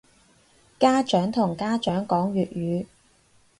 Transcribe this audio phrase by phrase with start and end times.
[0.79, 2.87] 家長同家長講粵語